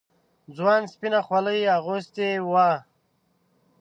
[0.55, 2.69] ځوان سپينه خولۍ اغوستې وه.